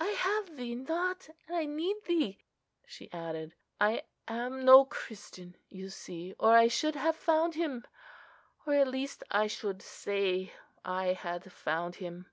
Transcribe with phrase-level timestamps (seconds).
[0.00, 2.40] I have Thee not, and I need Thee."
[2.84, 7.86] She added, "I am no Christian, you see, or I should have found Him;
[8.66, 10.52] or at least I should say
[10.84, 12.26] I had found Him."